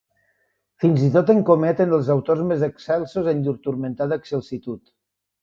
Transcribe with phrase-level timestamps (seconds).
[0.83, 4.83] Fins i tot en cometen els autors més excelsos en llur turmentada excelsitud.